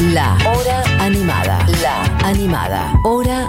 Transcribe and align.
La 0.00 0.34
Hora 0.46 0.82
Animada. 1.00 1.66
La 1.82 2.04
Animada. 2.26 2.92
Hora 3.04 3.48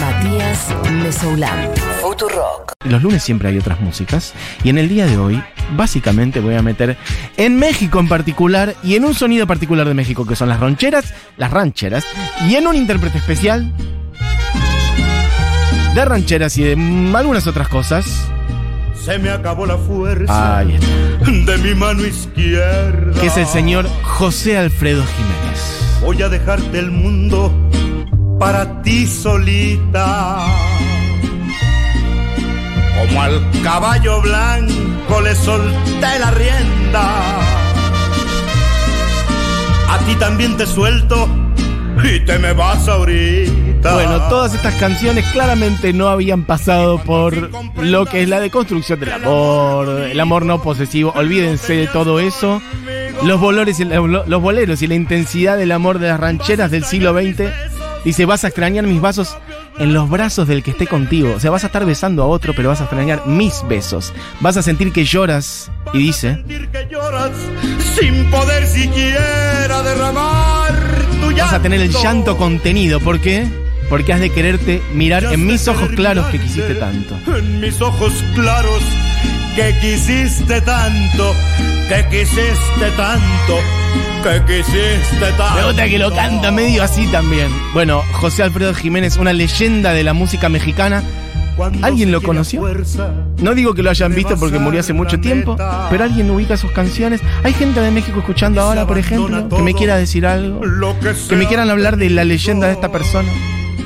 Matías 0.00 0.68
Mesoulán. 1.02 1.70
Futurock. 2.02 2.72
Los 2.84 3.02
lunes 3.02 3.22
siempre 3.22 3.48
hay 3.48 3.58
otras 3.58 3.80
músicas 3.80 4.34
y 4.64 4.70
en 4.70 4.78
el 4.78 4.88
día 4.88 5.06
de 5.06 5.16
hoy 5.16 5.42
básicamente 5.76 6.40
voy 6.40 6.54
a 6.56 6.62
meter 6.62 6.96
en 7.36 7.58
México 7.58 8.00
en 8.00 8.08
particular 8.08 8.74
y 8.82 8.96
en 8.96 9.04
un 9.04 9.14
sonido 9.14 9.46
particular 9.46 9.86
de 9.86 9.94
México 9.94 10.26
que 10.26 10.36
son 10.36 10.48
las 10.48 10.60
rancheras, 10.60 11.14
las 11.36 11.50
rancheras 11.50 12.04
y 12.48 12.56
en 12.56 12.66
un 12.66 12.74
intérprete 12.76 13.18
especial 13.18 13.72
de 15.94 16.04
rancheras 16.04 16.56
y 16.58 16.64
de 16.64 16.72
algunas 17.16 17.46
otras 17.46 17.68
cosas. 17.68 18.06
Se 19.00 19.18
me 19.18 19.30
acabó 19.30 19.64
la 19.64 19.78
fuerza 19.78 20.58
Ahí 20.58 20.74
está. 20.74 21.52
de 21.52 21.58
mi 21.58 21.74
mano 21.74 22.04
izquierda. 22.04 23.18
Que 23.20 23.28
es 23.28 23.36
el 23.36 23.46
señor 23.46 23.88
José 24.02 24.58
Alfredo 24.58 25.02
Jiménez. 25.06 25.37
Voy 26.00 26.22
a 26.22 26.28
dejarte 26.28 26.78
el 26.78 26.90
mundo 26.90 27.52
para 28.38 28.82
ti 28.82 29.06
solita. 29.06 30.46
Como 32.98 33.22
al 33.22 33.40
caballo 33.62 34.20
blanco 34.22 35.20
le 35.22 35.34
solté 35.34 36.18
la 36.20 36.30
rienda. 36.30 37.38
A 39.90 39.98
ti 40.06 40.14
también 40.16 40.56
te 40.56 40.66
suelto 40.66 41.28
y 42.02 42.20
te 42.20 42.38
me 42.38 42.52
vas 42.52 42.88
ahorita. 42.88 43.94
Bueno, 43.94 44.28
todas 44.28 44.54
estas 44.54 44.74
canciones 44.74 45.24
claramente 45.32 45.92
no 45.92 46.08
habían 46.08 46.44
pasado 46.44 46.98
por 46.98 47.50
lo 47.82 48.06
que 48.06 48.22
es 48.22 48.28
la 48.28 48.40
deconstrucción 48.40 49.00
del 49.00 49.12
amor, 49.12 49.88
el 49.88 50.20
amor 50.20 50.44
no 50.44 50.62
posesivo. 50.62 51.12
Olvídense 51.16 51.74
de 51.74 51.86
todo 51.86 52.20
eso. 52.20 52.60
Los, 53.24 53.40
bolores 53.40 53.80
y 53.80 53.84
la- 53.84 53.96
los 54.00 54.42
boleros 54.42 54.82
y 54.82 54.86
la 54.86 54.94
intensidad 54.94 55.56
del 55.56 55.72
amor 55.72 55.98
de 55.98 56.08
las 56.08 56.20
rancheras 56.20 56.70
del 56.70 56.84
siglo 56.84 57.12
XX. 57.12 57.50
Dice, 58.04 58.24
vas 58.24 58.44
a 58.44 58.48
extrañar 58.48 58.84
mis 58.86 59.00
vasos 59.00 59.36
en 59.78 59.92
los 59.92 60.08
brazos 60.08 60.46
del 60.48 60.62
que 60.62 60.70
esté 60.70 60.86
contigo. 60.86 61.34
O 61.36 61.40
sea, 61.40 61.50
vas 61.50 61.64
a 61.64 61.66
estar 61.66 61.84
besando 61.84 62.22
a 62.22 62.26
otro, 62.26 62.52
pero 62.54 62.68
vas 62.68 62.80
a 62.80 62.84
extrañar 62.84 63.26
mis 63.26 63.62
besos. 63.68 64.12
Vas 64.40 64.56
a 64.56 64.62
sentir 64.62 64.92
que 64.92 65.04
lloras. 65.04 65.70
Y 65.92 65.98
dice, 65.98 66.42
sin 67.98 68.30
poder 68.30 68.66
siquiera 68.66 69.82
derramar 69.82 70.98
vas 71.36 71.52
a 71.52 71.62
tener 71.62 71.80
el 71.80 71.90
llanto 71.90 72.36
contenido. 72.36 73.00
¿Por 73.00 73.20
qué? 73.20 73.46
Porque 73.88 74.12
has 74.12 74.20
de 74.20 74.30
quererte 74.30 74.82
mirar 74.92 75.24
en 75.32 75.46
mis 75.46 75.66
ojos 75.68 75.88
claros 75.90 76.26
que 76.26 76.38
quisiste 76.38 76.74
tanto. 76.74 77.16
En 77.34 77.60
mis 77.60 77.80
ojos 77.80 78.12
claros 78.34 78.82
que 79.58 79.76
quisiste 79.80 80.60
tanto, 80.60 81.34
que 81.88 82.06
quisiste 82.08 82.90
tanto, 82.96 83.58
que 84.22 84.40
quisiste 84.46 85.32
tanto. 85.36 85.54
Me 85.56 85.64
gusta 85.64 85.88
que 85.88 85.98
lo 85.98 86.14
canta 86.14 86.52
medio 86.52 86.84
así 86.84 87.08
también. 87.08 87.48
Bueno, 87.74 88.04
José 88.12 88.44
Alfredo 88.44 88.72
Jiménez, 88.72 89.16
una 89.16 89.32
leyenda 89.32 89.94
de 89.94 90.04
la 90.04 90.12
música 90.12 90.48
mexicana. 90.48 91.02
¿Alguien 91.82 92.12
lo 92.12 92.22
conoció? 92.22 92.62
No 93.38 93.52
digo 93.52 93.74
que 93.74 93.82
lo 93.82 93.90
hayan 93.90 94.14
visto 94.14 94.36
porque 94.38 94.60
murió 94.60 94.78
hace 94.78 94.92
mucho 94.92 95.18
tiempo, 95.18 95.56
pero 95.90 96.04
alguien 96.04 96.30
ubica 96.30 96.56
sus 96.56 96.70
canciones. 96.70 97.20
Hay 97.42 97.52
gente 97.52 97.80
de 97.80 97.90
México 97.90 98.20
escuchando 98.20 98.60
ahora, 98.60 98.86
por 98.86 98.96
ejemplo, 98.96 99.48
que 99.48 99.62
me 99.62 99.74
quiera 99.74 99.96
decir 99.96 100.24
algo, 100.24 100.60
que 101.28 101.34
me 101.34 101.48
quieran 101.48 101.68
hablar 101.68 101.96
de 101.96 102.10
la 102.10 102.22
leyenda 102.22 102.68
de 102.68 102.74
esta 102.74 102.92
persona, 102.92 103.28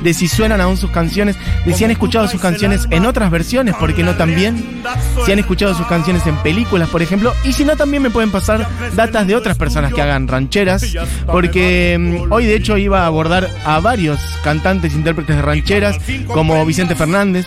de 0.03 0.13
si 0.13 0.27
suenan 0.27 0.61
aún 0.61 0.77
sus 0.77 0.91
canciones, 0.91 1.35
de 1.65 1.73
si 1.73 1.83
han 1.83 1.91
escuchado 1.91 2.27
sus 2.27 2.41
canciones 2.41 2.87
en 2.89 3.05
otras 3.05 3.31
versiones, 3.31 3.75
¿por 3.75 3.93
qué 3.93 4.03
no 4.03 4.15
también? 4.15 4.83
Si 5.25 5.31
han 5.31 5.39
escuchado 5.39 5.73
sus 5.73 5.87
canciones 5.87 6.25
en 6.27 6.35
películas, 6.37 6.89
por 6.89 7.01
ejemplo, 7.01 7.33
y 7.43 7.53
si 7.53 7.65
no, 7.65 7.75
también 7.75 8.03
me 8.03 8.09
pueden 8.09 8.31
pasar 8.31 8.67
datas 8.95 9.27
de 9.27 9.35
otras 9.35 9.57
personas 9.57 9.93
que 9.93 10.01
hagan 10.01 10.27
rancheras, 10.27 10.93
porque 11.25 11.97
mm, 11.99 12.31
hoy 12.31 12.45
de 12.45 12.55
hecho 12.55 12.77
iba 12.77 13.03
a 13.03 13.07
abordar 13.07 13.49
a 13.65 13.79
varios 13.79 14.19
cantantes, 14.43 14.93
intérpretes 14.93 15.35
de 15.35 15.41
rancheras, 15.41 15.97
como 16.27 16.65
Vicente 16.65 16.95
Fernández, 16.95 17.45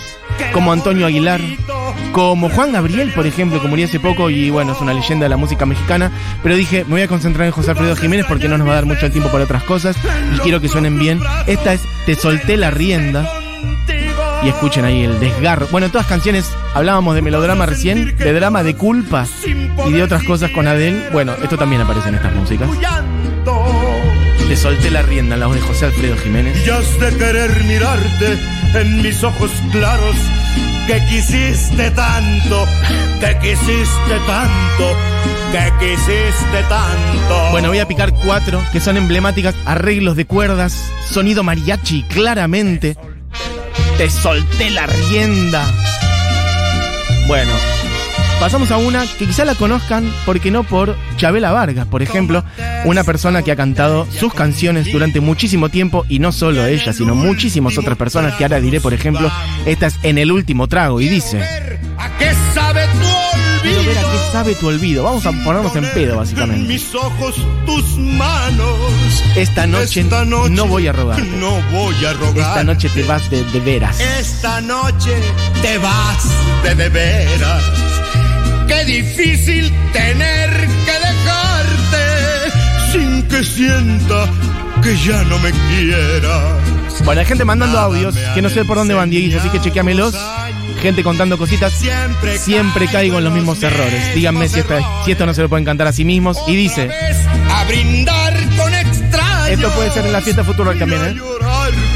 como 0.53 0.73
Antonio 0.73 1.07
Aguilar, 1.07 1.41
como 2.13 2.49
Juan 2.49 2.73
Gabriel, 2.73 3.13
por 3.15 3.27
ejemplo, 3.27 3.61
que 3.61 3.69
murió 3.69 3.87
hace 3.87 4.01
poco 4.01 4.31
y 4.31 4.51
bueno, 4.51 4.73
es 4.73 4.81
una 4.81 4.95
leyenda 4.95 5.25
de 5.25 5.29
la 5.29 5.37
música 5.37 5.67
mexicana, 5.67 6.11
pero 6.43 6.57
dije, 6.57 6.85
me 6.85 6.93
voy 6.93 7.03
a 7.03 7.09
concentrar 7.09 7.47
en 7.47 7.53
José 7.53 7.73
Alfredo 7.73 7.95
Jiménez 7.95 8.27
porque 8.27 8.49
no 8.49 8.57
nos 8.57 8.67
va 8.67 8.73
a 8.73 8.77
dar 8.77 8.87
mucho 8.87 9.11
tiempo 9.11 9.31
para 9.31 9.45
otras 9.45 9.63
cosas 9.65 9.97
y 10.35 10.39
quiero 10.39 10.61
que 10.61 10.69
suenen 10.69 10.99
bien. 10.99 11.21
Esta 11.47 11.75
es 11.75 11.83
Te 12.07 12.15
solté 12.15 12.57
la 12.57 12.71
rienda 12.71 13.29
y 14.43 14.49
escuchen 14.49 14.85
ahí 14.85 15.03
el 15.03 15.19
desgarro. 15.19 15.67
Bueno, 15.71 15.91
todas 15.91 16.07
canciones, 16.07 16.51
hablábamos 16.75 17.15
de 17.15 17.23
melodrama 17.23 17.67
recién, 17.67 18.17
de 18.17 18.33
drama, 18.33 18.63
de 18.63 18.75
culpa 18.75 19.27
y 19.45 19.93
de 19.93 20.03
otras 20.03 20.23
cosas 20.25 20.51
con 20.53 20.67
Adele. 20.69 21.11
Bueno, 21.13 21.35
esto 21.43 21.59
también 21.59 21.83
aparece 21.83 22.09
en 22.09 22.15
estas 22.15 22.35
músicas. 22.35 22.69
Te 24.49 24.57
solté 24.57 24.91
la 24.91 25.03
rienda 25.03 25.35
en 25.35 25.41
la 25.41 25.49
voz 25.49 25.57
de 25.57 25.63
José 25.63 25.87
Alfredo 25.87 26.17
Jiménez. 26.17 26.65
Y 26.65 26.71
has 26.71 27.01
de 27.01 27.17
querer 27.19 27.65
mirarte 27.65 28.39
en 28.75 29.03
mis 29.03 29.25
ojos 29.25 29.51
claros 29.73 30.15
que 30.87 31.05
quisiste 31.07 31.91
tanto, 31.91 32.67
que 33.21 33.39
quisiste 33.39 34.19
tanto, 34.27 34.97
que 35.53 35.73
quisiste 35.81 36.63
tanto. 36.69 37.51
Bueno, 37.51 37.69
voy 37.69 37.79
a 37.79 37.89
picar 37.89 38.13
cuatro 38.13 38.63
que 38.73 38.81
son 38.81 38.97
emblemáticas, 38.97 39.55
arreglos 39.65 40.17
de 40.17 40.27
cuerdas, 40.27 40.93
sonido 41.11 41.43
mariachi, 41.43 42.05
claramente. 42.05 42.97
Te 43.99 44.11
solté 44.11 44.71
la 44.71 44.87
rienda. 44.87 45.65
Bueno, 47.27 47.53
pasamos 48.41 48.71
a 48.71 48.77
una 48.77 49.05
que 49.19 49.27
quizá 49.27 49.45
la 49.45 49.55
conozcan, 49.55 50.13
porque 50.25 50.51
no 50.51 50.63
por 50.65 50.97
Chabela 51.17 51.53
Vargas, 51.53 51.87
por 51.87 52.03
ejemplo, 52.03 52.45
una 52.85 53.03
persona 53.05 53.43
que 53.43 53.53
ha 53.53 53.57
cantado 53.57 54.07
sus 54.19 54.33
canciones 54.35 54.91
durante 54.93 55.21
muchísimo 55.21 55.69
tiempo 55.69 56.05
y 56.09 56.19
no 56.19 56.33
solo 56.33 56.65
ella, 56.67 56.93
sino 56.93 57.15
muchísimas 57.15 57.77
otras 57.79 57.97
personas 57.97 58.35
que 58.35 58.45
ahora 58.45 58.61
diré, 58.61 58.81
por 58.81 58.95
ejemplo, 58.95 59.31
esta 59.65 59.87
es 59.87 59.97
en 60.03 60.19
el 60.19 60.31
último 60.33 60.69
trago 60.69 61.01
y 61.01 61.09
dice, 61.09 61.43
¿A 61.99 62.09
qué 62.19 62.31
sabe 62.55 62.83
tu 62.87 63.63
quiero 63.63 63.83
ver 63.85 63.99
a 63.99 64.01
olvido? 64.01 64.13
qué 64.13 64.33
sabe 64.33 64.55
tu 64.55 64.67
olvido, 64.69 65.05
vamos 65.05 65.27
a 65.27 65.33
ponernos 65.33 65.75
en 65.77 65.85
pedo 65.93 66.13
En 66.13 66.19
básicamente. 66.19 66.69
mis 66.69 66.95
ojos 66.95 67.35
tus 67.65 67.97
manos. 67.99 68.77
Esta 69.35 69.67
noche, 69.67 70.05
no 70.05 70.67
voy 70.67 70.87
a 70.87 70.93
rogarte. 70.93 71.27
No 71.39 71.61
voy 71.73 72.05
a 72.05 72.13
rogar. 72.13 72.49
Esta 72.49 72.65
noche 72.65 72.89
te 72.91 73.03
vas 73.05 73.29
de, 73.31 73.43
de 73.45 73.61
veras. 73.61 73.99
Esta 74.01 74.61
noche 74.61 75.15
te 75.63 75.79
vas 75.79 76.29
de 76.63 76.75
de 76.75 76.89
veras. 76.91 77.63
Qué 78.69 78.85
difícil 78.85 79.73
tener 79.93 80.51
que 80.85 80.93
dejarte 80.93 82.53
sin 82.93 83.23
que 83.25 83.45
sienta 83.45 84.29
que 84.83 84.97
ya 84.97 85.23
no 85.25 85.39
me 85.39 85.51
quieras. 85.51 87.03
Bueno, 87.05 87.21
hay 87.21 87.27
gente 87.27 87.45
mandando 87.45 87.79
audios 87.79 88.15
que 88.35 88.43
no 88.43 88.49
sé 88.49 88.65
por 88.65 88.77
dónde 88.79 88.95
van, 88.95 89.11
Dieguis, 89.11 89.35
así 89.37 89.49
que 89.51 89.61
chequeamelos. 89.61 90.15
Gente 90.81 91.03
contando 91.03 91.37
cositas. 91.39 91.73
Siempre, 91.73 92.39
Siempre 92.39 92.87
caigo 92.89 93.19
en 93.19 93.25
los 93.25 93.33
mismos 93.33 93.63
errores. 93.63 94.15
Díganme 94.15 94.49
si, 94.49 94.61
esta- 94.61 94.81
si 95.05 95.13
esto 95.13 95.27
no 95.27 95.35
se 95.35 95.43
lo 95.43 95.49
pueden 95.49 95.65
cantar 95.65 95.87
a 95.87 95.93
sí 95.93 96.05
mismos. 96.05 96.39
Y 96.47 96.55
dice, 96.57 96.91
a 97.51 97.65
brindar 97.65 98.35
con 98.57 98.75
extraños. 98.75 99.49
esto 99.51 99.71
puede 99.71 99.91
ser 99.91 100.07
en 100.07 100.13
la 100.13 100.21
fiesta 100.21 100.45
futura 100.45 100.75
también, 100.75 101.03
¿eh? 101.05 101.17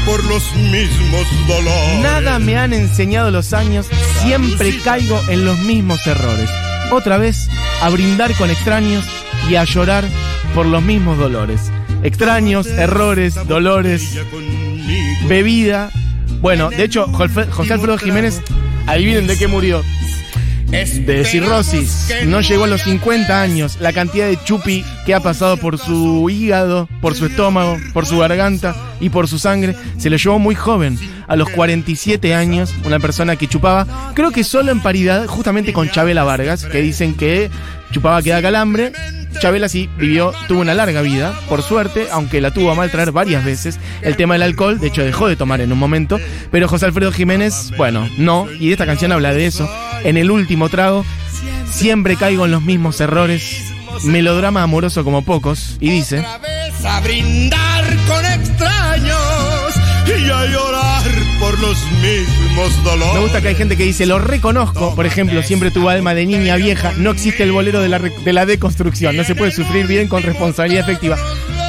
por 0.05 0.23
los 0.25 0.55
mismos 0.55 1.27
dolores. 1.47 1.99
Nada 2.01 2.39
me 2.39 2.57
han 2.57 2.73
enseñado 2.73 3.29
los 3.31 3.53
años, 3.53 3.87
siempre 4.23 4.77
caigo 4.83 5.21
en 5.29 5.45
los 5.45 5.57
mismos 5.59 6.05
errores. 6.07 6.49
Otra 6.91 7.17
vez, 7.17 7.49
a 7.81 7.89
brindar 7.89 8.35
con 8.35 8.49
extraños 8.49 9.05
y 9.49 9.55
a 9.55 9.63
llorar 9.63 10.03
por 10.53 10.65
los 10.65 10.83
mismos 10.83 11.17
dolores. 11.17 11.71
Extraños, 12.03 12.67
errores, 12.67 13.35
dolores, 13.47 14.19
bebida. 15.27 15.89
Bueno, 16.41 16.69
de 16.69 16.83
hecho, 16.83 17.07
José 17.07 17.73
Alfredo 17.73 17.97
Jiménez, 17.97 18.41
adivinen 18.87 19.25
de 19.25 19.37
qué 19.37 19.47
murió. 19.47 19.83
De 20.71 21.25
cirrosis. 21.25 22.09
No 22.27 22.39
llegó 22.39 22.63
a 22.63 22.67
los 22.67 22.83
50 22.83 23.41
años. 23.41 23.77
La 23.81 23.91
cantidad 23.91 24.27
de 24.27 24.41
chupi 24.41 24.85
que 25.05 25.13
ha 25.13 25.19
pasado 25.19 25.57
por 25.57 25.77
su 25.77 26.29
hígado, 26.29 26.87
por 27.01 27.13
su 27.13 27.25
estómago, 27.25 27.77
por 27.93 28.05
su 28.05 28.17
garganta 28.19 28.73
y 29.01 29.09
por 29.09 29.27
su 29.27 29.37
sangre, 29.37 29.75
se 29.97 30.09
lo 30.09 30.15
llevó 30.15 30.39
muy 30.39 30.55
joven. 30.55 30.97
A 31.27 31.35
los 31.35 31.49
47 31.49 32.33
años, 32.33 32.73
una 32.85 32.99
persona 32.99 33.35
que 33.35 33.47
chupaba, 33.47 34.13
creo 34.13 34.31
que 34.31 34.45
solo 34.45 34.71
en 34.71 34.81
paridad, 34.81 35.27
justamente 35.27 35.73
con 35.73 35.89
Chabela 35.89 36.23
Vargas, 36.23 36.63
que 36.65 36.81
dicen 36.81 37.15
que 37.15 37.49
chupaba 37.91 38.21
que 38.21 38.29
da 38.29 38.41
calambre. 38.41 38.93
Chabela 39.39 39.69
sí 39.69 39.89
vivió, 39.97 40.33
tuvo 40.47 40.61
una 40.61 40.73
larga 40.73 41.01
vida, 41.01 41.33
por 41.49 41.61
suerte, 41.61 42.07
aunque 42.11 42.41
la 42.41 42.51
tuvo 42.51 42.71
a 42.71 42.75
mal 42.75 42.91
traer 42.91 43.11
varias 43.11 43.43
veces. 43.43 43.79
El 44.01 44.15
tema 44.15 44.35
del 44.35 44.43
alcohol, 44.43 44.79
de 44.79 44.87
hecho, 44.87 45.03
dejó 45.03 45.27
de 45.27 45.35
tomar 45.35 45.61
en 45.61 45.71
un 45.71 45.79
momento. 45.79 46.19
Pero 46.51 46.67
José 46.67 46.85
Alfredo 46.85 47.11
Jiménez, 47.11 47.71
bueno, 47.77 48.07
no. 48.17 48.47
Y 48.51 48.71
esta 48.71 48.85
canción 48.85 49.11
habla 49.11 49.33
de 49.33 49.45
eso. 49.45 49.69
En 50.03 50.17
el 50.17 50.31
último 50.31 50.69
trago, 50.69 51.05
siempre 51.69 52.15
caigo 52.15 52.45
en 52.45 52.51
los 52.51 52.61
mismos 52.61 52.99
errores. 53.01 53.73
Melodrama 54.03 54.63
amoroso 54.63 55.03
como 55.03 55.23
pocos. 55.23 55.77
Y 55.79 55.89
dice. 55.89 56.23
Los 61.61 61.77
mismos 62.01 62.83
dolores. 62.83 63.13
Me 63.13 63.19
gusta 63.21 63.41
que 63.41 63.49
hay 63.49 63.55
gente 63.55 63.77
que 63.77 63.83
dice, 63.83 64.05
lo 64.05 64.19
reconozco, 64.19 64.95
por 64.95 65.05
ejemplo, 65.05 65.41
siempre 65.43 65.71
tuvo 65.71 65.89
alma 65.89 66.13
de 66.13 66.25
niña 66.25 66.55
vieja, 66.55 66.93
no 66.97 67.11
existe 67.11 67.43
el 67.43 67.51
bolero 67.51 67.81
de 67.81 67.89
la, 67.89 67.99
de 67.99 68.33
la 68.33 68.45
deconstrucción, 68.45 69.15
no 69.15 69.23
se 69.23 69.35
puede 69.35 69.51
sufrir 69.51 69.87
bien 69.87 70.07
con 70.07 70.23
responsabilidad 70.23 70.83
efectiva. 70.83 71.17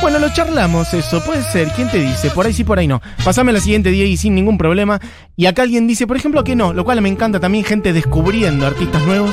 Bueno, 0.02 0.18
lo 0.18 0.32
charlamos 0.34 0.92
eso, 0.94 1.24
puede 1.24 1.44
ser. 1.44 1.68
¿Quién 1.76 1.88
te 1.88 2.00
dice? 2.00 2.30
Por 2.30 2.44
ahí 2.44 2.52
sí, 2.52 2.64
por 2.64 2.76
ahí 2.76 2.88
no. 2.88 3.00
Pasame 3.24 3.52
la 3.52 3.60
siguiente 3.60 3.90
día 3.90 4.04
y 4.04 4.16
sin 4.16 4.34
ningún 4.34 4.58
problema. 4.58 5.00
Y 5.36 5.46
acá 5.46 5.62
alguien 5.62 5.86
dice, 5.86 6.08
por 6.08 6.16
ejemplo, 6.16 6.42
que 6.42 6.56
no, 6.56 6.72
lo 6.72 6.84
cual 6.84 7.00
me 7.02 7.08
encanta 7.08 7.38
también 7.38 7.64
gente 7.64 7.92
descubriendo 7.92 8.66
artistas 8.66 9.00
nuevos. 9.06 9.32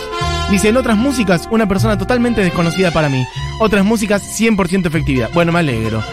Dice, 0.52 0.70
en 0.70 0.78
otras 0.78 0.96
músicas, 0.96 1.48
una 1.50 1.68
persona 1.68 1.98
totalmente 1.98 2.42
desconocida 2.42 2.92
para 2.92 3.10
mí. 3.10 3.26
Otras 3.60 3.84
músicas, 3.84 4.22
100% 4.40 4.86
efectividad. 4.86 5.32
Bueno, 5.34 5.52
me 5.52 5.60
alegro. 5.60 6.04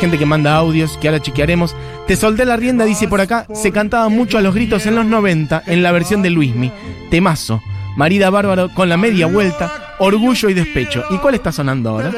Gente 0.00 0.18
que 0.18 0.26
manda 0.26 0.54
audios, 0.54 0.96
que 0.98 1.08
ahora 1.08 1.20
chequearemos. 1.20 1.74
Te 2.06 2.16
solté 2.16 2.44
la 2.44 2.56
rienda, 2.56 2.84
dice 2.84 3.08
por 3.08 3.20
acá. 3.20 3.46
Se 3.52 3.72
cantaba 3.72 4.08
mucho 4.08 4.38
a 4.38 4.40
los 4.40 4.54
gritos 4.54 4.86
en 4.86 4.94
los 4.94 5.06
90 5.06 5.64
en 5.66 5.82
la 5.82 5.92
versión 5.92 6.22
de 6.22 6.30
Luismi. 6.30 6.72
Temazo. 7.10 7.60
Marida 7.96 8.30
Bárbaro 8.30 8.72
con 8.74 8.88
la 8.88 8.96
media 8.96 9.26
vuelta, 9.26 9.96
orgullo 9.98 10.48
y 10.48 10.54
despecho. 10.54 11.02
¿Y 11.10 11.18
cuál 11.18 11.34
está 11.34 11.50
sonando 11.50 11.90
ahora? 11.90 12.12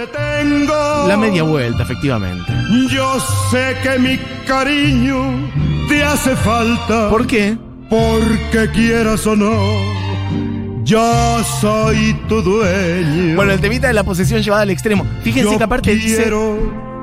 La 1.08 1.16
media 1.16 1.42
vuelta, 1.42 1.84
efectivamente. 1.84 2.52
Yo 2.90 3.18
sé 3.50 3.74
que 3.82 3.98
mi 3.98 4.18
cariño 4.46 5.48
te 5.88 6.04
hace 6.04 6.36
falta. 6.36 7.08
¿Por 7.08 7.26
qué? 7.26 7.56
Porque 7.88 8.68
quieras 8.74 9.26
o 9.26 9.34
no, 9.34 10.84
yo 10.84 11.42
soy 11.60 12.14
tu 12.28 12.42
dueño. 12.42 13.36
Bueno, 13.36 13.52
el 13.52 13.60
temita 13.60 13.86
de 13.88 13.94
la 13.94 14.04
posesión 14.04 14.42
llevada 14.42 14.62
al 14.62 14.70
extremo. 14.70 15.06
Fíjense 15.22 15.50
Yo 15.52 15.56
que 15.56 15.64
aparte 15.64 15.94
dice, 15.94 16.30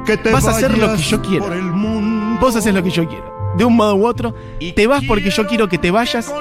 que 0.07 0.18
te 0.18 0.31
vas 0.31 0.48
a 0.48 0.51
hacer 0.51 0.77
lo 0.77 0.95
que 0.95 1.01
yo 1.04 1.21
mundo. 1.21 2.39
vos 2.39 2.56
haces 2.56 2.74
lo 2.74 2.81
que 2.81 2.89
yo 2.89 3.07
quiero. 3.07 3.38
De 3.57 3.65
un 3.65 3.75
modo 3.75 3.95
u 3.95 4.06
otro, 4.06 4.33
te 4.75 4.88
vas 4.88 5.04
porque 5.07 5.30
yo 5.30 5.45
quiero 5.48 5.68
que 5.68 5.77
te 5.77 5.92
vayas. 5.92 6.31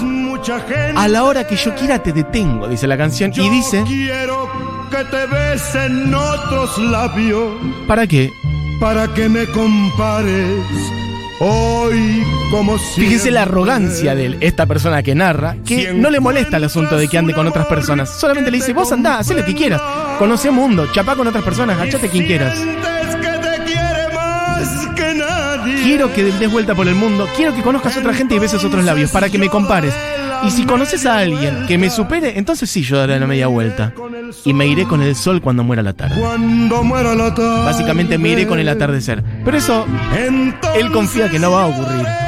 Mucha 0.00 0.60
gente. 0.60 0.94
A 0.96 1.08
la 1.08 1.24
hora 1.24 1.46
que 1.46 1.56
yo 1.56 1.74
quiera 1.74 2.02
te 2.02 2.12
detengo, 2.12 2.68
dice 2.68 2.86
la 2.86 2.96
canción. 2.96 3.32
Yo 3.32 3.44
Y 3.44 3.50
dice, 3.50 3.82
quiero 3.86 4.48
que 4.90 5.04
te 5.04 5.26
besen 5.26 6.14
otros 6.14 6.78
labios 6.78 7.52
¿para 7.86 8.06
qué? 8.06 8.30
para 8.80 9.06
que 9.12 9.28
me 9.28 9.44
compares 9.46 10.64
hoy 11.40 12.22
como. 12.50 12.78
Fíjese 12.78 13.30
la 13.30 13.42
arrogancia 13.42 14.14
de 14.14 14.26
él, 14.26 14.36
esta 14.40 14.66
persona 14.66 15.02
que 15.02 15.14
narra, 15.14 15.56
que 15.64 15.92
no 15.92 16.10
le 16.10 16.20
molesta 16.20 16.56
el 16.56 16.64
asunto 16.64 16.96
de 16.96 17.08
que 17.08 17.18
ande 17.18 17.34
con 17.34 17.46
otras 17.46 17.66
personas. 17.66 18.10
Solamente 18.10 18.50
le 18.50 18.58
dice, 18.58 18.72
vos 18.72 18.90
andá, 18.92 19.18
haz 19.18 19.30
lo 19.30 19.44
que 19.44 19.54
quieras. 19.54 19.80
Conoce 20.18 20.50
mundo, 20.50 20.86
chapá 20.92 21.16
con 21.16 21.26
otras 21.26 21.44
personas, 21.44 21.78
achate 21.80 22.08
quien 22.08 22.26
quieras. 22.26 22.58
Quiero 25.82 26.12
que 26.12 26.24
des 26.24 26.50
vuelta 26.50 26.74
por 26.74 26.86
el 26.86 26.94
mundo, 26.94 27.26
quiero 27.36 27.54
que 27.54 27.62
conozcas 27.62 27.96
a 27.96 28.00
otra 28.00 28.12
gente 28.12 28.34
y 28.34 28.38
beses 28.38 28.62
otros 28.62 28.84
labios, 28.84 29.10
para 29.10 29.30
que 29.30 29.38
me 29.38 29.48
compares. 29.48 29.94
Y 30.44 30.50
si 30.50 30.64
conoces 30.64 31.04
a 31.06 31.18
alguien 31.18 31.66
que 31.66 31.78
me 31.78 31.90
supere, 31.90 32.38
entonces 32.38 32.70
sí 32.70 32.82
yo 32.82 32.98
daré 32.98 33.18
la 33.18 33.26
media 33.26 33.46
vuelta. 33.46 33.92
Y 34.44 34.52
me 34.52 34.66
iré 34.66 34.84
con 34.84 35.02
el 35.02 35.16
sol 35.16 35.40
cuando 35.40 35.64
muera 35.64 35.82
la 35.82 35.94
tarde. 35.94 36.20
Cuando 36.20 36.84
muera 36.84 37.14
la 37.14 37.34
tarde. 37.34 37.64
Básicamente 37.64 38.18
me 38.18 38.28
iré 38.30 38.46
con 38.46 38.58
el 38.58 38.68
atardecer. 38.68 39.22
Pero 39.44 39.56
eso, 39.56 39.86
él 40.76 40.92
confía 40.92 41.30
que 41.30 41.38
no 41.38 41.50
va 41.50 41.64
a 41.64 41.66
ocurrir. 41.66 42.27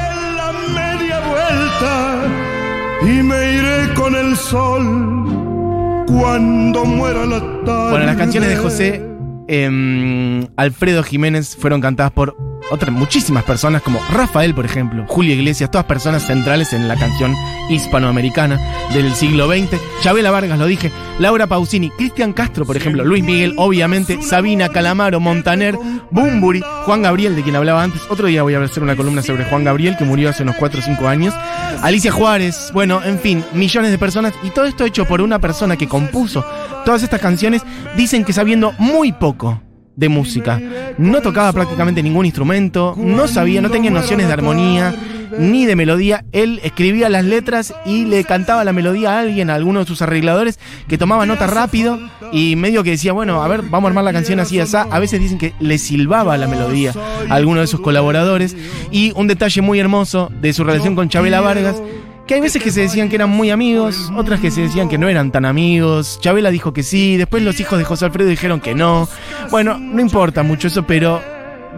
Y 3.03 3.23
me 3.23 3.55
iré 3.55 3.93
con 3.95 4.15
el 4.15 4.35
sol 4.35 6.05
cuando 6.07 6.85
muera 6.85 7.25
la 7.25 7.39
tarde. 7.63 7.89
Bueno, 7.91 8.05
las 8.05 8.17
canciones 8.17 8.49
de 8.49 8.57
José 8.57 9.05
em, 9.47 10.47
Alfredo 10.55 11.03
Jiménez 11.03 11.55
fueron 11.55 11.81
cantadas 11.81 12.11
por 12.11 12.35
otras 12.69 12.91
muchísimas 12.91 13.43
personas, 13.43 13.81
como 13.81 13.99
Rafael, 14.11 14.53
por 14.53 14.65
ejemplo, 14.65 15.05
Julio 15.07 15.33
Iglesias, 15.33 15.71
todas 15.71 15.85
personas 15.85 16.25
centrales 16.25 16.73
en 16.73 16.87
la 16.87 16.95
canción 16.95 17.35
hispanoamericana 17.69 18.59
del 18.93 19.13
siglo 19.15 19.47
XX. 19.47 19.79
Chabela 20.01 20.31
Vargas, 20.31 20.59
lo 20.59 20.65
dije, 20.65 20.91
Laura 21.19 21.47
Pausini, 21.47 21.89
Cristian 21.89 22.33
Castro, 22.33 22.65
por 22.65 22.77
ejemplo, 22.77 23.03
Luis 23.03 23.23
Miguel, 23.23 23.55
obviamente, 23.57 24.21
Sabina 24.21 24.69
Calamaro, 24.69 25.19
Montaner, 25.19 25.77
Bumburi, 26.11 26.61
Juan 26.85 27.01
Gabriel, 27.01 27.35
de 27.35 27.43
quien 27.43 27.55
hablaba 27.55 27.83
antes. 27.83 28.01
Otro 28.09 28.27
día 28.27 28.43
voy 28.43 28.53
a 28.53 28.61
hacer 28.61 28.83
una 28.83 28.95
columna 28.95 29.21
sobre 29.21 29.45
Juan 29.45 29.63
Gabriel, 29.63 29.97
que 29.97 30.05
murió 30.05 30.29
hace 30.29 30.43
unos 30.43 30.55
4 30.57 30.79
o 30.79 30.83
5 30.83 31.07
años. 31.07 31.33
Alicia 31.81 32.11
Juárez, 32.11 32.71
bueno, 32.73 33.01
en 33.03 33.19
fin, 33.19 33.43
millones 33.53 33.91
de 33.91 33.97
personas. 33.97 34.33
Y 34.43 34.49
todo 34.51 34.65
esto 34.65 34.85
hecho 34.85 35.05
por 35.05 35.21
una 35.21 35.39
persona 35.39 35.77
que 35.77 35.87
compuso 35.87 36.45
todas 36.85 37.03
estas 37.03 37.21
canciones, 37.21 37.63
dicen 37.95 38.23
que 38.25 38.33
sabiendo 38.33 38.73
muy 38.77 39.11
poco 39.11 39.61
de 39.95 40.09
música. 40.09 40.61
No 40.97 41.21
tocaba 41.21 41.51
prácticamente 41.53 42.03
ningún 42.03 42.25
instrumento, 42.25 42.95
no 42.97 43.27
sabía, 43.27 43.61
no 43.61 43.69
tenía 43.69 43.91
nociones 43.91 44.27
de 44.27 44.33
armonía 44.33 44.95
ni 45.37 45.65
de 45.65 45.75
melodía. 45.75 46.25
Él 46.31 46.59
escribía 46.63 47.09
las 47.09 47.25
letras 47.25 47.73
y 47.85 48.05
le 48.05 48.23
cantaba 48.23 48.63
la 48.63 48.73
melodía 48.73 49.13
a 49.13 49.19
alguien, 49.19 49.49
a 49.49 49.55
alguno 49.55 49.79
de 49.79 49.85
sus 49.85 50.01
arregladores, 50.01 50.59
que 50.87 50.97
tomaba 50.97 51.25
nota 51.25 51.47
rápido 51.47 51.99
y 52.31 52.55
medio 52.55 52.83
que 52.83 52.91
decía, 52.91 53.13
bueno, 53.13 53.41
a 53.41 53.47
ver, 53.47 53.61
vamos 53.63 53.87
a 53.87 53.89
armar 53.89 54.03
la 54.03 54.13
canción 54.13 54.39
así, 54.39 54.59
así. 54.59 54.75
A 54.75 54.99
veces 54.99 55.19
dicen 55.19 55.37
que 55.37 55.53
le 55.59 55.77
silbaba 55.77 56.37
la 56.37 56.47
melodía 56.47 56.93
a 57.29 57.33
alguno 57.33 57.61
de 57.61 57.67
sus 57.67 57.81
colaboradores. 57.81 58.55
Y 58.91 59.13
un 59.15 59.27
detalle 59.27 59.61
muy 59.61 59.79
hermoso 59.79 60.31
de 60.41 60.53
su 60.53 60.63
relación 60.63 60.95
con 60.95 61.09
Chabela 61.09 61.41
Vargas 61.41 61.81
que 62.27 62.35
hay 62.35 62.41
veces 62.41 62.63
que 62.63 62.71
se 62.71 62.81
decían 62.81 63.09
que 63.09 63.15
eran 63.15 63.29
muy 63.29 63.49
amigos, 63.49 64.11
otras 64.15 64.39
que 64.39 64.51
se 64.51 64.61
decían 64.61 64.89
que 64.89 64.97
no 64.97 65.09
eran 65.09 65.31
tan 65.31 65.45
amigos. 65.45 66.19
Chabela 66.21 66.49
dijo 66.51 66.73
que 66.73 66.83
sí, 66.83 67.17
después 67.17 67.43
los 67.43 67.59
hijos 67.59 67.77
de 67.77 67.85
José 67.85 68.05
Alfredo 68.05 68.29
dijeron 68.29 68.59
que 68.59 68.75
no. 68.75 69.07
Bueno, 69.49 69.77
no 69.77 70.01
importa 70.01 70.43
mucho 70.43 70.67
eso, 70.67 70.83
pero 70.83 71.21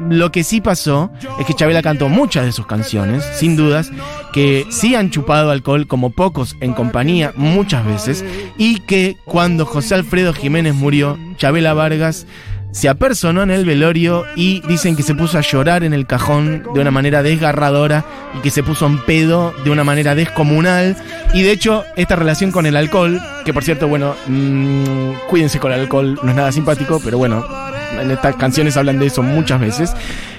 lo 0.10 0.32
que 0.32 0.44
sí 0.44 0.62
pasó 0.62 1.12
es 1.40 1.46
que 1.46 1.54
Chabela 1.54 1.82
cantó 1.82 2.10
muchas 2.10 2.46
de 2.46 2.52
sus 2.52 2.66
canciones, 2.66 3.24
sin 3.36 3.56
dudas, 3.56 3.92
que 4.32 4.66
sí 4.70 4.96
han 4.96 5.12
chupado 5.12 5.52
alcohol 5.52 5.88
como 5.88 6.10
pocos 6.10 6.56
en 6.60 6.74
compañía 6.74 7.34
muchas 7.36 7.86
veces, 7.86 8.26
y 8.58 8.80
que 8.82 9.18
cuando 9.26 9.66
José 9.66 9.96
Alfredo 9.96 10.34
Jiménez 10.34 10.74
murió, 10.74 11.18
Chabela 11.38 11.74
Vargas 11.74 12.26
se 12.74 12.90
apersonó 12.90 13.44
en 13.44 13.52
el 13.52 13.66
velorio 13.66 14.26
y 14.36 14.62
dicen 14.68 14.96
que 14.96 15.04
se 15.04 15.14
puso 15.14 15.38
a 15.38 15.42
llorar 15.42 15.84
en 15.84 15.94
el 15.94 16.08
cajón 16.08 16.64
de 16.74 16.82
una 16.82 16.90
manera 16.90 17.22
desgarradora 17.22 18.04
y 18.36 18.42
que 18.42 18.50
se 18.50 18.64
puso 18.64 18.88
en 18.88 18.98
pedo 19.06 19.54
de 19.64 19.70
una 19.70 19.84
manera 19.84 20.16
descomunal. 20.16 20.98
Y 21.34 21.44
de 21.44 21.52
hecho, 21.52 21.86
esta 21.96 22.16
relación 22.16 22.52
con 22.52 22.66
el 22.66 22.76
alcohol, 22.76 23.22
que 23.44 23.54
por 23.54 23.64
cierto, 23.64 23.88
bueno, 23.88 24.16
mmm, 24.28 25.14
cuídense 25.30 25.60
con 25.60 25.72
el 25.72 25.82
alcohol, 25.82 26.20
no 26.22 26.30
es 26.30 26.36
nada 26.36 26.52
simpático, 26.52 27.00
pero 27.04 27.18
bueno, 27.18 27.46
en 28.00 28.12
estas 28.12 28.36
canciones 28.36 28.78
hablan 28.78 29.00
de 29.00 29.08
eso 29.08 29.22
muchas 29.22 29.60
veces. 29.60 29.94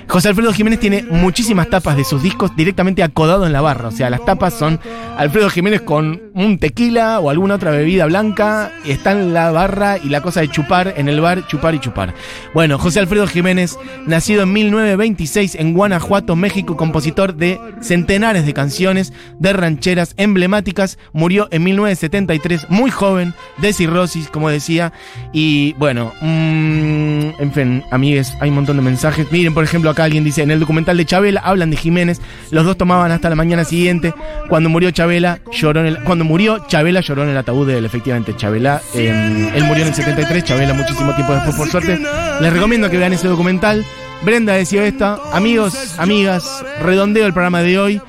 José 0.08 0.28
Alfredo 0.28 0.52
Jiménez 0.52 0.80
tiene 0.80 1.02
muchísimas 1.02 1.68
tapas 1.70 1.96
de 1.96 2.04
sus 2.04 2.22
discos 2.22 2.54
directamente 2.54 3.02
acodado 3.02 3.46
en 3.46 3.52
la 3.52 3.60
barra. 3.60 3.88
O 3.88 3.90
sea, 3.90 4.10
las 4.10 4.24
tapas 4.24 4.54
son 4.54 4.78
Alfredo 5.16 5.48
Jiménez 5.48 5.80
con 5.80 6.22
un 6.34 6.58
tequila 6.58 7.20
o 7.20 7.30
alguna 7.30 7.54
otra 7.54 7.70
bebida 7.70 8.06
blanca. 8.06 8.70
Está 8.84 9.12
en 9.12 9.32
la 9.32 9.50
barra 9.50 9.98
y 9.98 10.10
la 10.10 10.20
cosa 10.20 10.40
de 10.40 10.48
chupar 10.48 10.94
en 10.96 11.08
el 11.08 11.20
bar, 11.20 11.46
chupar 11.46 11.74
y 11.74 11.80
chupar. 11.80 12.14
Bueno, 12.52 12.78
José 12.78 13.00
Alfredo 13.00 13.26
Jiménez, 13.26 13.78
nacido 14.06 14.42
en 14.42 14.52
1926 14.52 15.54
en 15.54 15.73
Guanajuato, 15.73 16.37
México, 16.37 16.76
compositor 16.76 17.34
de 17.34 17.58
centenares 17.80 18.44
de 18.44 18.52
canciones 18.52 19.12
de 19.38 19.52
rancheras 19.52 20.14
emblemáticas. 20.16 20.99
Murió 21.12 21.49
en 21.50 21.64
1973, 21.64 22.66
muy 22.68 22.90
joven, 22.94 23.34
de 23.58 23.72
cirrosis, 23.72 24.28
como 24.28 24.48
decía. 24.48 24.92
Y 25.32 25.74
bueno, 25.74 26.12
mmm, 26.20 27.30
en 27.38 27.52
fin, 27.52 27.84
amigues, 27.90 28.32
hay 28.40 28.48
un 28.48 28.56
montón 28.56 28.76
de 28.76 28.82
mensajes. 28.82 29.30
Miren, 29.30 29.54
por 29.54 29.64
ejemplo, 29.64 29.90
acá 29.90 30.04
alguien 30.04 30.24
dice, 30.24 30.42
en 30.42 30.50
el 30.50 30.60
documental 30.60 30.96
de 30.96 31.04
Chabela 31.04 31.40
hablan 31.40 31.70
de 31.70 31.76
Jiménez, 31.76 32.20
los 32.50 32.64
dos 32.64 32.76
tomaban 32.76 33.12
hasta 33.12 33.28
la 33.28 33.36
mañana 33.36 33.64
siguiente, 33.64 34.14
cuando 34.48 34.68
murió 34.68 34.90
Chabela, 34.90 35.40
lloró 35.52 35.80
en 35.80 35.86
el, 35.86 36.02
cuando 36.04 36.24
murió 36.24 36.64
Chabela 36.66 37.00
lloró 37.00 37.24
en 37.24 37.30
el 37.30 37.36
ataúd 37.36 37.66
de 37.66 37.78
él, 37.78 37.84
efectivamente, 37.84 38.34
Chabela, 38.36 38.80
eh, 38.94 39.50
él 39.54 39.64
murió 39.64 39.82
en 39.82 39.88
el 39.88 39.94
73, 39.94 40.44
Chabela 40.44 40.74
muchísimo 40.74 41.14
tiempo 41.14 41.34
después, 41.34 41.56
por 41.56 41.68
suerte, 41.68 42.00
les 42.40 42.52
recomiendo 42.52 42.90
que 42.90 42.98
vean 42.98 43.12
ese 43.12 43.28
documental, 43.28 43.84
Brenda 44.22 44.54
decía 44.54 44.86
esta, 44.86 45.18
amigos, 45.32 45.98
amigas, 45.98 46.64
redondeo 46.80 47.26
el 47.26 47.32
programa 47.32 47.62
de 47.62 47.78
hoy, 47.78 48.00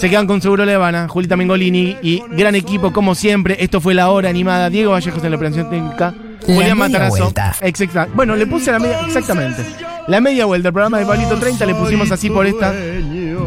se 0.00 0.08
quedan 0.08 0.26
con 0.26 0.40
Seguro 0.40 0.64
Levana, 0.64 1.08
Julita 1.08 1.36
Mengolini 1.36 1.94
y 2.00 2.22
gran 2.30 2.54
equipo 2.54 2.90
como 2.90 3.14
siempre. 3.14 3.58
Esto 3.60 3.82
fue 3.82 3.92
la 3.92 4.08
hora 4.08 4.30
animada. 4.30 4.70
Diego 4.70 4.92
Vallejos 4.92 5.22
en 5.22 5.30
la 5.30 5.36
operación 5.36 5.68
técnica. 5.68 6.14
La 6.46 6.54
Julián 6.54 6.78
Matarazo. 6.78 7.30
Exacta. 7.60 8.08
Bueno, 8.14 8.34
le 8.34 8.46
puse 8.46 8.72
la 8.72 8.78
media. 8.78 9.00
Exactamente. 9.06 9.62
La 10.08 10.22
media 10.22 10.46
vuelta. 10.46 10.68
El 10.68 10.72
programa 10.72 10.98
de 11.00 11.04
Pablito 11.04 11.36
30 11.38 11.66
le 11.66 11.74
pusimos 11.74 12.10
así 12.10 12.30
por 12.30 12.46
esta, 12.46 12.72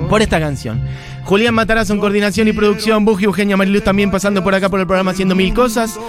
por 0.08 0.22
esta 0.22 0.40
canción. 0.40 0.80
Julián 1.24 1.56
Matarazo 1.56 1.94
en 1.94 2.00
coordinación 2.00 2.48
y 2.48 2.54
producción. 2.54 3.04
Buji 3.04 3.26
Eugenia 3.26 3.58
Mariluz 3.58 3.84
también 3.84 4.12
pasando 4.12 4.44
por 4.44 4.54
acá 4.54 4.70
por 4.70 4.80
el 4.80 4.86
programa 4.86 5.10
haciendo 5.10 5.34
mil 5.34 5.56
cosas. 5.56 6.00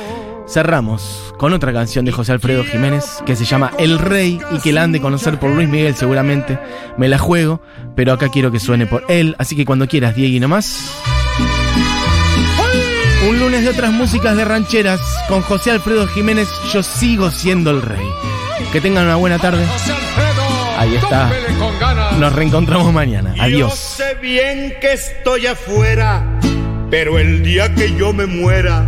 Cerramos 0.46 1.34
con 1.38 1.52
otra 1.54 1.72
canción 1.72 2.04
de 2.04 2.12
José 2.12 2.32
Alfredo 2.32 2.64
Jiménez 2.64 3.04
que 3.24 3.34
se 3.34 3.44
llama 3.46 3.72
El 3.78 3.98
Rey 3.98 4.38
y 4.52 4.58
que 4.60 4.72
la 4.72 4.82
han 4.82 4.92
de 4.92 5.00
conocer 5.00 5.38
por 5.38 5.50
Luis 5.50 5.68
Miguel 5.68 5.94
seguramente. 5.96 6.58
Me 6.98 7.08
la 7.08 7.18
juego, 7.18 7.62
pero 7.96 8.12
acá 8.12 8.28
quiero 8.28 8.52
que 8.52 8.60
suene 8.60 8.86
por 8.86 9.04
él. 9.08 9.34
Así 9.38 9.56
que 9.56 9.64
cuando 9.64 9.88
quieras, 9.88 10.14
Diego, 10.14 10.36
y 10.36 10.40
nomás. 10.40 10.90
Un 13.28 13.40
lunes 13.40 13.62
de 13.62 13.70
otras 13.70 13.90
músicas 13.90 14.36
de 14.36 14.44
rancheras 14.44 15.00
con 15.28 15.40
José 15.40 15.70
Alfredo 15.70 16.06
Jiménez, 16.08 16.48
yo 16.72 16.82
sigo 16.82 17.30
siendo 17.30 17.70
el 17.70 17.80
rey. 17.80 18.06
Que 18.70 18.82
tengan 18.82 19.06
una 19.06 19.16
buena 19.16 19.38
tarde. 19.38 19.64
Ahí 20.78 20.94
está. 20.94 21.30
Nos 22.18 22.32
reencontramos 22.34 22.92
mañana. 22.92 23.34
Yo 23.34 23.42
Adiós. 23.42 23.74
sé 23.74 24.14
bien 24.20 24.74
que 24.80 24.92
estoy 24.92 25.46
afuera, 25.46 26.22
pero 26.90 27.18
el 27.18 27.42
día 27.42 27.74
que 27.74 27.94
yo 27.96 28.12
me 28.12 28.26
muera, 28.26 28.86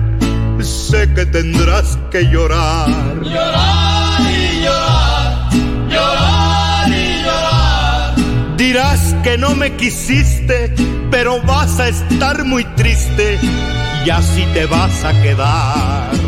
sé 0.64 1.12
que 1.14 1.26
tendrás 1.26 1.98
que 2.10 2.24
llorar. 2.24 2.88
Llorar 3.22 4.20
y 4.22 4.62
llorar, 4.64 5.50
llorar 5.88 6.88
y 6.88 7.22
llorar. 7.24 8.56
Dirás 8.56 9.14
que 9.22 9.38
no 9.38 9.54
me 9.54 9.76
quisiste, 9.76 10.74
pero 11.10 11.40
vas 11.42 11.78
a 11.80 11.88
estar 11.88 12.44
muy 12.44 12.64
triste, 12.76 13.38
y 14.04 14.10
así 14.10 14.44
te 14.54 14.66
vas 14.66 15.04
a 15.04 15.12
quedar. 15.22 16.25